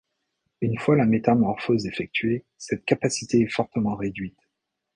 [0.61, 4.39] Une fois la métamorphose effectuée, cette capacité est fortement réduite.